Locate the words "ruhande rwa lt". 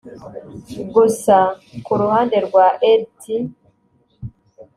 2.01-3.23